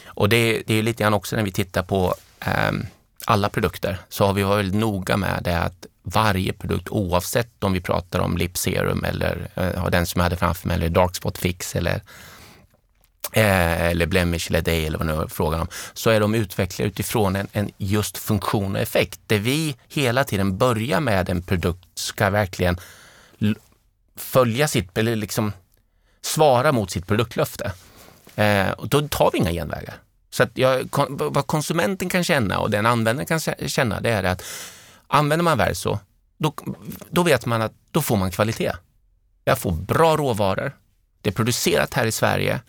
[0.06, 2.16] Och det, det är lite grann också när vi tittar på
[2.70, 2.86] um,
[3.26, 7.74] alla produkter så har vi varit väldigt noga med det att varje produkt oavsett om
[7.74, 11.16] vi pratar om Lip Serum eller uh, den som jag hade framför mig eller Dark
[11.16, 12.02] Spot Fix eller
[13.32, 16.90] Eh, eller Blemish eller Day eller vad nu är frågan om, så är de utvecklade
[16.90, 19.20] utifrån en, en, just funktion och effekt.
[19.28, 22.78] Där vi hela tiden börjar med en produkt ska verkligen
[24.16, 25.54] följa sitt, eller liksom
[26.22, 27.72] svara mot sitt produktlöfte.
[28.36, 29.96] Eh, och då tar vi inga genvägar.
[30.30, 33.40] Så att jag, vad konsumenten kan känna och den användaren kan
[33.70, 34.44] känna, det är att
[35.08, 36.00] använder man Verso,
[36.38, 36.54] då,
[37.10, 38.72] då vet man att då får man kvalitet.
[39.46, 40.72] Jag får bra råvaror,
[41.22, 42.60] det är producerat här i Sverige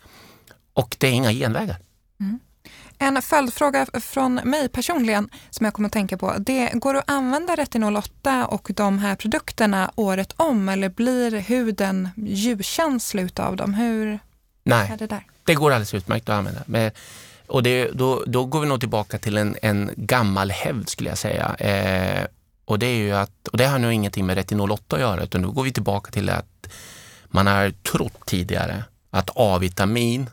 [0.73, 1.77] och det är inga genvägar.
[2.19, 2.39] Mm.
[2.97, 6.35] En följdfråga från mig personligen som jag kommer att tänka på.
[6.39, 12.09] Det går att använda Retinol 8 och de här produkterna året om eller blir huden
[12.15, 13.73] ljuskänslig av dem?
[13.73, 14.19] Hur
[14.63, 15.25] Nej, är det där?
[15.43, 16.61] Det går alldeles utmärkt att använda.
[16.65, 16.91] Men,
[17.47, 21.17] och det, då, då går vi nog tillbaka till en, en gammal hävd skulle jag
[21.17, 21.55] säga.
[21.55, 22.25] Eh,
[22.65, 25.23] och det är ju att, och det har nog ingenting med Retinol 8 att göra,
[25.23, 26.67] utan då går vi tillbaka till att
[27.25, 30.29] man har trott tidigare att A-vitamin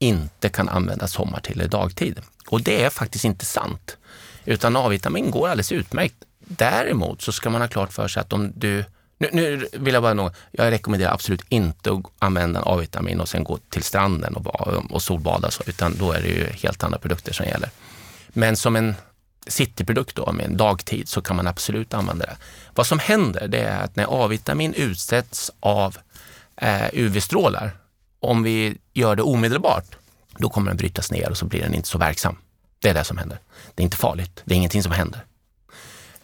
[0.00, 2.20] inte kan användas sommartid eller dagtid.
[2.46, 3.96] Och det är faktiskt inte sant.
[4.44, 6.14] Utan A-vitamin går alldeles utmärkt.
[6.38, 8.84] Däremot så ska man ha klart för sig att om du
[9.18, 13.44] nu, nu vill jag bara nå, jag rekommenderar absolut inte att använda A-vitamin och sen
[13.44, 14.46] gå till stranden och,
[14.92, 17.70] och solbada, så, utan då är det ju helt andra produkter som gäller.
[18.28, 18.94] Men som en
[19.46, 22.36] cityprodukt då, med en dagtid så kan man absolut använda det.
[22.74, 25.96] Vad som händer det är att när A-vitamin utsätts av
[26.56, 27.72] eh, UV-strålar
[28.20, 29.96] om vi gör det omedelbart,
[30.38, 32.36] då kommer den brytas ner och så blir den inte så verksam.
[32.78, 33.38] Det är det som händer.
[33.74, 34.42] Det är inte farligt.
[34.44, 35.24] Det är ingenting som händer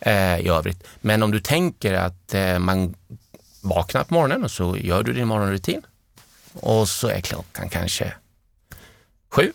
[0.01, 0.85] eh, i övrigt.
[1.01, 2.95] Men om du tänker att eh, man
[3.61, 5.83] vaknar på morgonen och så gör du din morgonrutin
[6.55, 8.15] och så är klockan kanske
[9.29, 9.53] sju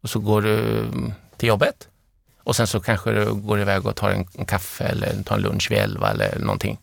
[0.00, 1.88] och så går du mm, till jobbet
[2.44, 5.42] och sen så kanske du går iväg och tar en, en kaffe eller tar en
[5.42, 6.78] lunch vid elva eller någonting.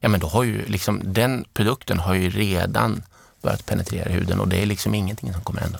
[0.00, 3.02] Ja, men då har ju liksom den produkten har ju redan
[3.42, 5.78] börjat penetrera huden och det är liksom ingenting som kommer hända.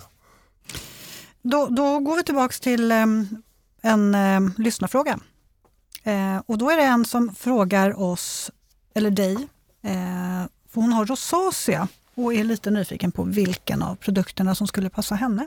[1.43, 3.43] Då, då går vi tillbaks till um,
[3.83, 5.19] en um, lyssnarfråga.
[6.03, 8.51] Eh, och då är det en som frågar oss,
[8.95, 9.35] eller dig,
[9.83, 14.91] eh, för hon har rosacea och är lite nyfiken på vilken av produkterna som skulle
[14.91, 15.47] passa henne.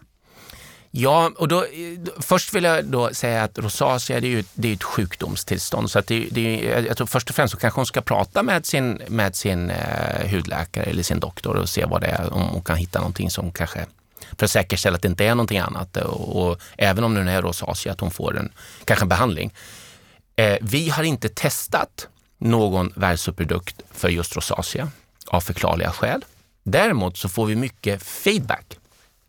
[0.96, 4.70] Ja, och då, eh, först vill jag då säga att rosacea det är ju det
[4.70, 5.92] är ett sjukdomstillstånd.
[5.92, 8.66] Så att det, det, jag tror först och främst så kanske hon ska prata med
[8.66, 12.62] sin, med sin eh, hudläkare eller sin doktor och se vad det är, om hon
[12.62, 13.86] kan hitta någonting som kanske
[14.38, 15.98] för att säkerställa att det inte är någonting annat.
[15.98, 18.52] Och, och även om nu är rosacea, att hon får en,
[18.86, 19.54] kanske en behandling.
[20.36, 24.92] Eh, vi har inte testat någon Verso-produkt för just rosacea
[25.28, 26.26] av förklarliga skäl.
[26.64, 28.78] Däremot så får vi mycket feedback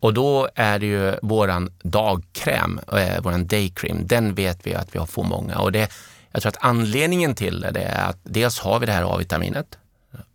[0.05, 4.99] och då är det ju våran dagkräm, eh, våran daycream, den vet vi att vi
[4.99, 5.57] har få många.
[5.57, 5.91] Och det,
[6.31, 9.77] jag tror att anledningen till det är att dels har vi det här A-vitaminet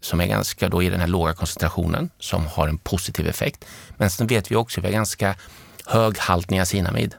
[0.00, 3.64] som är ganska då i den här låga koncentrationen som har en positiv effekt.
[3.96, 5.34] Men sen vet vi också att vi har ganska
[5.86, 7.14] hög halt niacinamid.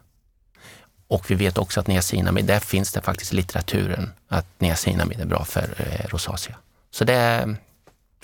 [1.07, 5.25] Och vi vet också att niacinamid, där finns det faktiskt i litteraturen att niacinamid är
[5.25, 6.55] bra för eh, rosacea.
[6.91, 7.55] Så det,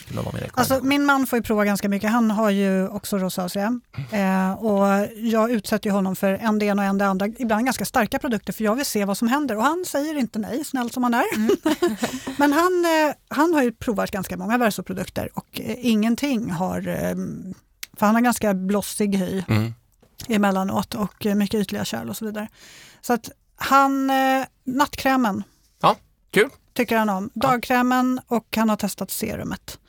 [0.01, 2.11] skulle vara min Alltså, min man får ju prova ganska mycket.
[2.11, 3.79] Han har ju också rosacea.
[4.11, 7.85] Eh, och jag utsätter honom för en det ena och en det andra, ibland ganska
[7.85, 9.57] starka produkter, för jag vill se vad som händer.
[9.57, 11.35] Och han säger inte nej, snäll som han är.
[11.35, 11.57] Mm.
[12.37, 16.87] Men han, eh, han har ju provat ganska många Verso-produkter och eh, ingenting har...
[16.87, 17.15] Eh,
[17.97, 19.73] för han har ganska blossig hy mm.
[20.27, 22.47] emellanåt och mycket ytliga kärl och så vidare.
[23.01, 25.43] Så att han, eh, nattkrämen.
[25.81, 25.95] Ja,
[26.31, 27.29] kul tycker han om.
[27.33, 29.79] Dagkrämen och han har testat serumet.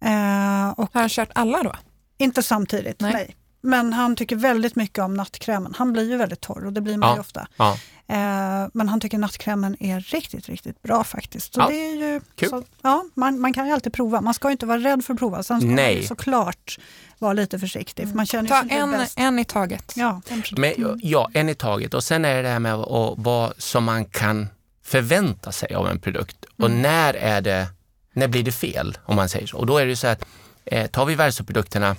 [0.00, 1.72] Eh, och har han kört alla då?
[2.18, 3.12] Inte samtidigt, nej.
[3.12, 3.36] nej.
[3.62, 5.74] Men han tycker väldigt mycket om nattkrämen.
[5.78, 7.14] Han blir ju väldigt torr och det blir man ja.
[7.14, 7.48] ju ofta.
[7.56, 7.76] Ja.
[8.08, 11.54] Eh, men han tycker nattkrämen är riktigt, riktigt bra faktiskt.
[11.54, 11.68] Så ja.
[11.68, 14.20] det är ju, så, ja, man, man kan ju alltid prova.
[14.20, 15.42] Man ska inte vara rädd för att prova.
[15.42, 15.96] Sen ska Nej.
[15.96, 16.78] man såklart
[17.18, 18.08] vara lite försiktig.
[18.08, 19.92] För man känner Ta en, en i taget.
[19.96, 20.20] Ja,
[20.56, 21.94] Men, ja, en i taget.
[21.94, 22.76] Och sen är det det här med
[23.16, 24.48] vad som man kan
[24.84, 26.44] förvänta sig av en produkt.
[26.58, 26.82] Och mm.
[26.82, 27.66] när är det
[28.12, 28.98] när blir det fel?
[29.04, 29.56] Om man säger så.
[29.56, 30.24] Och då är det så att
[30.64, 31.96] eh, tar vi Verso-produkterna,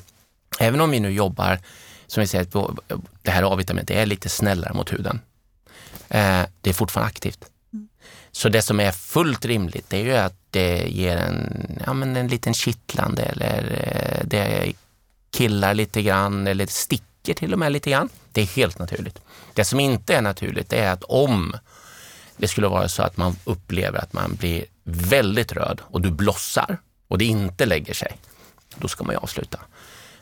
[0.60, 1.60] även om vi nu jobbar,
[2.08, 2.48] som vi säger,
[3.22, 5.20] det här A-vitaminet är lite snällare mot huden.
[6.10, 7.46] Eh, det är fortfarande aktivt.
[7.74, 7.90] Mm.
[8.32, 12.16] Så det som är fullt rimligt det är ju att det ger en, ja, men
[12.16, 14.74] en liten kittlande eller eh, det
[15.32, 18.10] killar lite grann eller sticker till och med lite grann.
[18.32, 19.22] Det är helt naturligt.
[19.54, 21.56] Det som inte är naturligt är att om
[22.38, 26.78] det skulle vara så att man upplever att man blir väldigt röd och du blossar
[27.08, 28.18] och det inte lägger sig,
[28.76, 29.60] då ska man ju avsluta.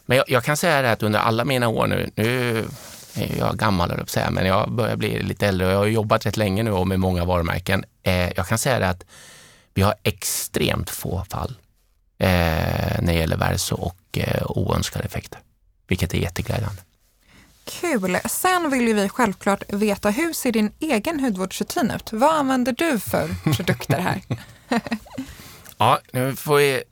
[0.05, 2.57] Men jag, jag kan säga det att under alla mina år nu, nu
[3.15, 6.25] är jag gammal eller säga, men jag börjar bli lite äldre och jag har jobbat
[6.25, 7.85] rätt länge nu och med många varumärken.
[8.03, 9.05] Eh, jag kan säga det att
[9.73, 11.57] vi har extremt få fall
[12.17, 12.27] eh,
[13.01, 15.39] när det gäller Verso och eh, oönskade effekter,
[15.87, 16.81] vilket är jätteglädjande.
[17.65, 18.19] Kul!
[18.25, 22.09] Sen vill ju vi självklart veta hur ser din egen hudvårdsrutin ut?
[22.11, 24.21] Vad använder du för produkter här?
[25.77, 26.83] ja, nu får vi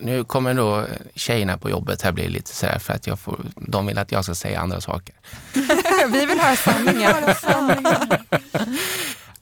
[0.00, 3.86] nu kommer då tjejerna på jobbet här bli lite sådär för att jag får, de
[3.86, 5.14] vill att jag ska säga andra saker.
[6.12, 7.34] vi vill höra sanningen.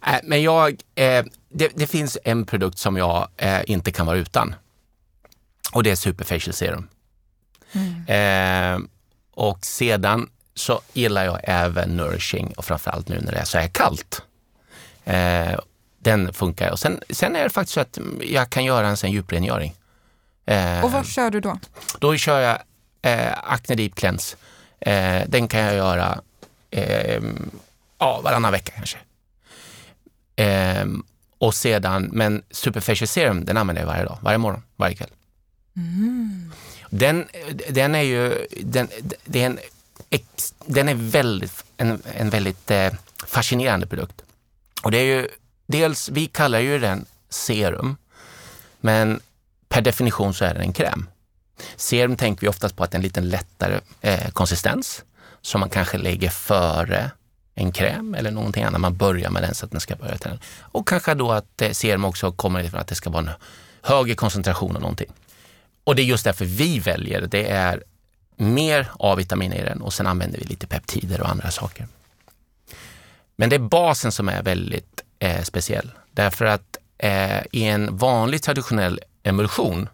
[0.22, 4.54] Men jag, eh, det, det, finns en produkt som jag eh, inte kan vara utan.
[5.72, 6.88] Och det är Superfacial Serum.
[7.72, 8.06] Mm.
[8.06, 8.88] Eh,
[9.34, 13.68] och sedan så gillar jag även Nourishing och framförallt nu när det är så här
[13.68, 14.22] kallt.
[16.02, 16.70] Den funkar.
[16.70, 19.76] Och sen, sen är det faktiskt så att jag kan göra en sån djuprengöring.
[20.46, 21.58] Eh, och vad kör du då?
[21.98, 22.58] Då kör jag
[23.02, 24.36] eh, Acne Deep Cleanse.
[24.80, 26.20] Eh, den kan jag göra
[26.70, 27.22] eh,
[27.98, 28.98] ja, varannan vecka kanske.
[30.36, 30.86] Eh,
[31.38, 35.10] och sedan, men Superfacial Serum den använder jag varje dag, varje morgon, varje kväll.
[35.76, 36.52] Mm.
[36.90, 37.26] Den,
[37.68, 38.88] den är ju, den,
[39.24, 39.58] det är en
[40.66, 42.92] den är väldigt, en, en väldigt eh,
[43.26, 44.22] fascinerande produkt.
[44.82, 45.28] Och det är ju
[45.72, 47.96] dels, vi kallar ju den serum,
[48.80, 49.20] men
[49.68, 51.08] per definition så är den en kräm.
[51.76, 55.04] Serum tänker vi oftast på att det är en lite lättare eh, konsistens
[55.40, 57.10] som man kanske lägger före
[57.54, 58.80] en kräm eller någonting annat.
[58.80, 60.38] Man börjar med den så att den ska börja träna.
[60.58, 63.30] Och kanske då att eh, serum också kommer ifrån att det ska vara en
[63.82, 65.12] högre koncentration av någonting.
[65.84, 67.82] Och det är just därför vi väljer, det är
[68.36, 71.88] mer A-vitamin i den och sen använder vi lite peptider och andra saker.
[73.36, 75.90] Men det är basen som är väldigt eh, speciell.
[76.10, 79.88] Därför att eh, i en vanlig traditionell emulsion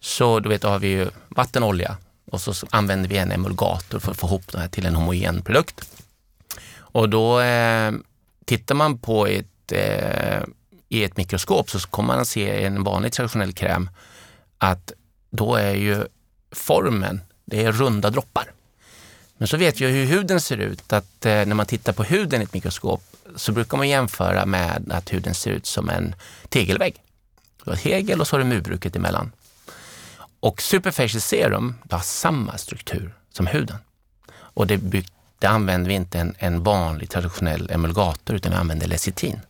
[0.00, 1.96] så du vet, då har vi ju vatten och olja
[2.30, 5.42] och så använder vi en emulgator för att få ihop det här till en homogen
[5.42, 5.90] produkt.
[6.76, 7.92] Och då eh,
[8.44, 10.42] tittar man på ett, eh,
[10.88, 13.90] i ett mikroskop så kommer man att se i en vanlig traditionell kräm
[14.58, 14.92] att
[15.30, 16.04] då är ju
[16.52, 18.52] formen, det är runda droppar.
[19.38, 22.40] Men så vet vi hur huden ser ut, att eh, när man tittar på huden
[22.40, 23.02] i ett mikroskop
[23.36, 26.14] så brukar man jämföra med att huden ser ut som en
[26.48, 26.94] tegelvägg.
[27.64, 29.32] Du har tegel och så har du murbruket emellan.
[30.40, 33.76] Och Superfacial Serum har samma struktur som huden.
[34.34, 38.86] Och det, byggt, det använder vi inte en, en vanlig traditionell emulgator utan vi använder
[38.86, 39.40] lecitin.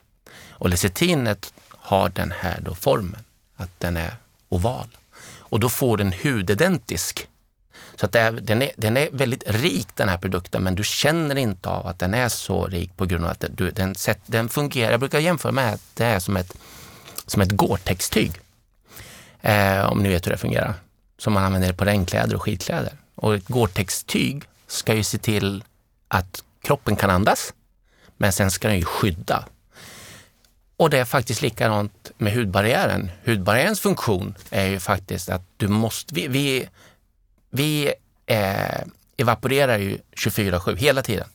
[0.50, 3.24] Och lecitinet har den här då formen,
[3.56, 4.16] att den är
[4.48, 4.88] oval
[5.54, 7.28] och då får den hudidentisk
[7.96, 10.84] så att det är, den, är, den är väldigt rik den här produkten men du
[10.84, 13.94] känner inte av att den är så rik på grund av att du, den,
[14.26, 14.90] den fungerar.
[14.90, 16.56] Jag brukar jämföra med att det är som ett,
[17.26, 18.32] som ett Gore-Tex-tyg.
[19.40, 20.74] Eh, om ni vet hur det fungerar.
[21.18, 22.92] Som man använder på regnkläder och skidkläder.
[23.14, 25.64] Och ett Gore-Tex-tyg ska ju se till
[26.08, 27.54] att kroppen kan andas,
[28.16, 29.44] men sen ska den ju skydda.
[30.76, 33.10] Och det är faktiskt likadant med hudbarriären.
[33.24, 36.68] Hudbarriärens funktion är ju faktiskt att du måste, vi, vi,
[37.54, 37.92] vi
[38.26, 38.80] eh,
[39.16, 41.28] evaporerar ju 24-7 hela tiden.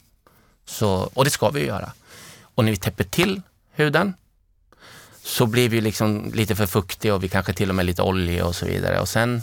[0.65, 1.91] Så, och det ska vi göra.
[2.41, 4.13] Och när vi täpper till huden
[5.23, 8.45] så blir vi liksom lite för fuktiga och vi kanske till och med lite olja
[8.45, 8.99] och så vidare.
[8.99, 9.41] Och sen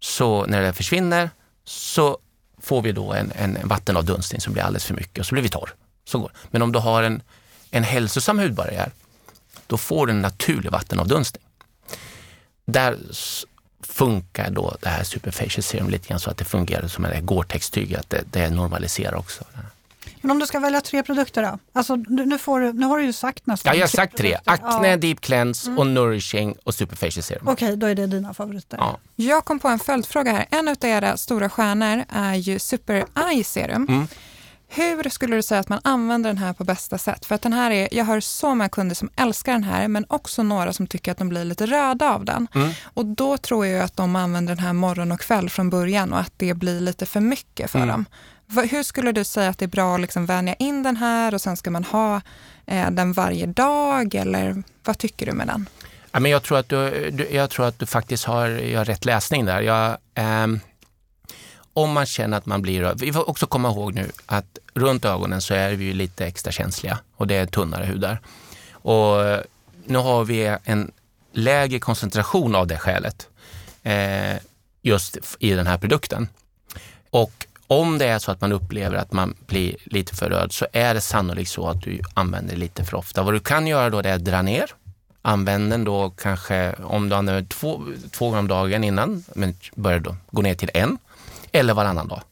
[0.00, 1.30] så när det försvinner
[1.64, 2.18] så
[2.58, 5.48] får vi då en, en vattenavdunstning som blir alldeles för mycket och så blir vi
[5.48, 5.70] torr.
[6.04, 6.32] Så går.
[6.50, 7.22] Men om du har en,
[7.70, 8.92] en hälsosam hudbarriär,
[9.66, 11.44] då får du en naturlig vattenavdunstning.
[12.64, 12.98] Där
[13.98, 17.94] funkar då det här Superfacial Serum lite grann så att det fungerar som ett Gore-Tex-tyg,
[17.94, 19.44] att det, det normaliserar också.
[20.20, 21.58] Men om du ska välja tre produkter då?
[21.72, 24.38] Alltså, nu, får du, nu har du ju sagt nästan Ja, jag har sagt tre.
[24.44, 24.96] Acne, ja.
[24.96, 25.78] Deep Cleanse mm.
[25.78, 27.48] och Nourishing och Superfacial Serum.
[27.48, 28.76] Okej, okay, då är det dina favoriter.
[28.80, 28.98] Ja.
[29.16, 30.46] Jag kom på en följdfråga här.
[30.50, 33.86] En av era stora stjärnor är ju Super Eye Serum.
[33.88, 34.08] Mm.
[34.70, 37.26] Hur skulle du säga att man använder den här på bästa sätt?
[37.26, 40.04] För att den här är, jag har så många kunder som älskar den här, men
[40.08, 42.48] också några som tycker att de blir lite röda av den.
[42.54, 42.70] Mm.
[42.84, 46.20] Och då tror jag att de använder den här morgon och kväll från början och
[46.20, 47.88] att det blir lite för mycket för mm.
[47.88, 48.04] dem.
[48.70, 51.40] Hur skulle du säga att det är bra att liksom vänja in den här och
[51.40, 52.20] sen ska man ha
[52.66, 55.68] eh, den varje dag eller vad tycker du med den?
[56.12, 59.04] Ja, men jag, tror att du, du jag tror att du faktiskt har, har rätt
[59.04, 59.60] läsning där.
[59.60, 60.46] Jag, eh,
[61.72, 63.00] om man känner att man blir röd.
[63.00, 66.98] Vi får också komma ihåg nu att runt ögonen så är vi lite extra känsliga
[67.16, 68.20] och det är tunnare hudar.
[68.70, 69.16] Och
[69.84, 70.92] nu har vi en
[71.32, 73.28] lägre koncentration av det skälet
[73.82, 74.36] eh,
[74.82, 76.28] just i den här produkten.
[77.10, 80.66] Och om det är så att man upplever att man blir lite för röd så
[80.72, 83.22] är det sannolikt så att du använder det lite för ofta.
[83.22, 84.74] Vad du kan göra då är att dra ner.
[85.22, 89.98] Använd den då kanske om du använder två, två gånger om dagen innan, men börjar
[89.98, 90.98] då gå ner till en
[91.52, 92.22] eller varannan dag.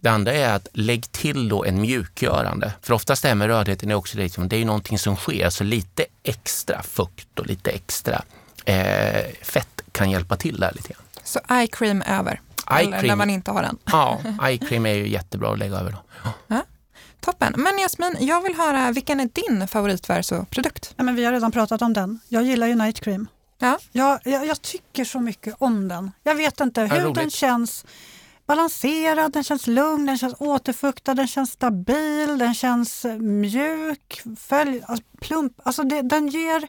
[0.00, 2.72] Det andra är att lägg till då en mjukgörande.
[2.82, 5.50] För oftast det här med rödheten är också liksom, det är ju någonting som sker,
[5.50, 8.22] så lite extra fukt och lite extra
[8.64, 11.02] eh, fett kan hjälpa till där lite grann.
[11.24, 12.40] Så eye cream över?
[12.70, 13.78] Eye eller cream, när man inte har den?
[13.84, 15.90] Ja, eye cream är ju jättebra att lägga över.
[15.90, 16.30] Då.
[16.46, 16.62] Ja.
[17.20, 17.54] Toppen.
[17.56, 20.94] Men Jasmin, jag vill höra, vilken är din favoritverso-produkt?
[20.96, 22.20] Ja, men vi har redan pratat om den.
[22.28, 23.26] Jag gillar ju Night Cream.
[23.58, 23.78] Ja.
[23.92, 26.12] Jag, jag, jag tycker så mycket om den.
[26.22, 27.84] Jag vet inte hur den känns
[28.46, 35.04] balanserad, den känns lugn, den känns återfuktad, den känns stabil, den känns mjuk, följ, alltså,
[35.20, 35.52] plump.
[35.62, 36.68] Alltså det, den ger...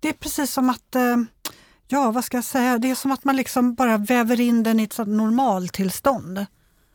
[0.00, 0.94] Det är precis som att...
[0.94, 1.16] Eh,
[1.88, 2.78] ja, vad ska jag säga?
[2.78, 6.46] Det är som att man liksom bara väver in den i ett normaltillstånd.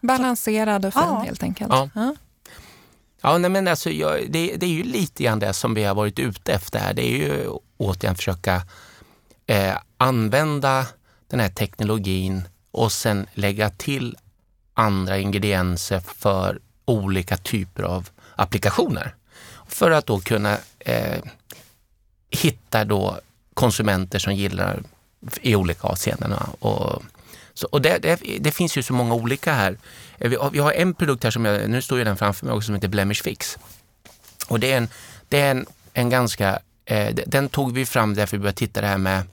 [0.01, 1.19] Balanserad och fin ja.
[1.19, 1.71] helt enkelt.
[1.71, 1.89] Ja.
[1.95, 2.15] ja.
[3.25, 5.95] Ja, nej, men alltså, jag, det, det, är ju lite grann det som vi har
[5.95, 6.93] varit ute efter här.
[6.93, 8.61] Det är ju återigen försöka
[9.45, 10.85] eh, använda
[11.27, 12.41] den här teknologin
[12.73, 14.17] och sen lägga till
[14.73, 19.15] andra ingredienser för olika typer av applikationer.
[19.67, 21.23] För att då kunna eh,
[22.29, 23.19] hitta då
[23.53, 24.83] konsumenter som gillar
[25.41, 26.33] i olika avseenden.
[26.59, 27.03] Och,
[27.53, 29.77] så, och det, det, det, finns ju så många olika här.
[30.17, 32.55] Eh, vi, vi, har en produkt här som jag, nu står ju den framför mig
[32.55, 33.57] också, som heter Blemish Fix.
[34.47, 34.89] Och det är en,
[35.29, 38.87] det är en, en ganska, eh, den tog vi fram därför vi började titta det
[38.87, 39.23] här med,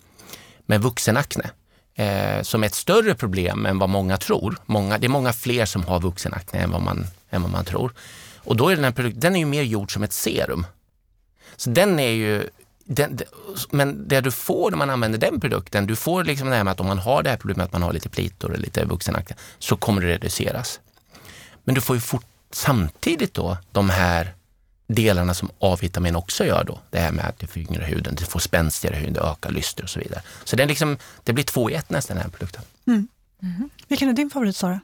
[0.66, 1.50] med vuxenakne
[1.94, 4.56] eh, som är ett större problem än vad många tror.
[4.66, 7.92] Många, det är många fler som har vuxenakne än vad man, än vad man tror.
[8.38, 10.66] Och då är den här produkten den är ju mer gjord som ett serum.
[11.56, 12.48] Så den är ju
[12.84, 13.18] den,
[13.70, 16.72] men det du får när man använder den produkten, du får liksom det här med
[16.72, 19.36] att om man har det här problemet att man har lite plitor eller lite vuxenakne,
[19.58, 20.80] så kommer det reduceras.
[21.64, 24.34] Men du får ju fort, samtidigt då de här
[24.94, 26.78] delarna som A-vitamin också gör då.
[26.90, 30.00] Det här med att du föryngrar huden, du får spänstigare hud, ökar lyster och så
[30.00, 30.22] vidare.
[30.44, 32.62] Så det, är liksom, det blir två i ett nästan den här produkten.
[32.86, 33.08] Mm.
[33.42, 33.70] Mm.
[33.88, 34.80] Vilken är din favorit Sara?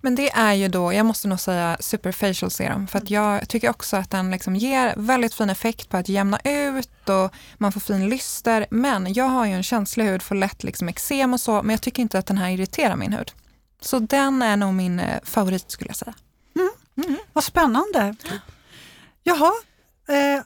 [0.00, 3.48] Men det är ju då, jag måste nog säga Super Facial Serum, för att jag
[3.48, 7.72] tycker också att den liksom ger väldigt fin effekt på att jämna ut och man
[7.72, 8.66] får fin lyster.
[8.70, 11.80] Men jag har ju en känslig hud, får lätt liksom eksem och så, men jag
[11.80, 13.32] tycker inte att den här irriterar min hud.
[13.80, 16.14] Så den är nog min eh, favorit skulle jag säga.
[16.56, 16.70] Mm.
[17.08, 17.18] Mm.
[17.32, 18.14] Vad spännande.
[19.24, 19.52] Jaha,
[20.08, 20.42] eh,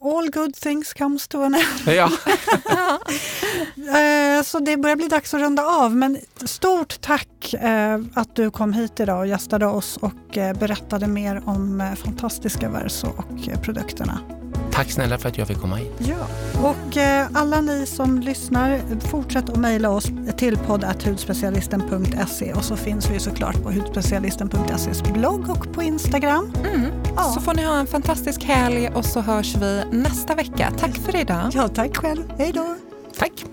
[0.00, 1.96] all good things comes to an end.
[1.96, 2.04] Ja.
[3.98, 8.50] eh, så det börjar bli dags att runda av, men stort tack eh, att du
[8.50, 13.48] kom hit idag och gästade oss och eh, berättade mer om eh, fantastiska Verso och
[13.48, 14.41] eh, produkterna.
[14.72, 15.92] Tack snälla för att jag fick komma hit.
[15.98, 16.26] Ja,
[16.62, 20.06] och eh, alla ni som lyssnar, fortsätt att mejla oss
[20.36, 26.52] till podd.hudspecialisten.se och så finns vi såklart på hudspecialisten.ses blogg och på Instagram.
[26.74, 26.90] Mm.
[27.16, 27.22] Ja.
[27.22, 30.72] Så får ni ha en fantastisk helg och så hörs vi nästa vecka.
[30.78, 31.50] Tack för idag.
[31.52, 32.32] Ja, tack själv.
[32.38, 32.76] Hej då.
[33.18, 33.44] Tack.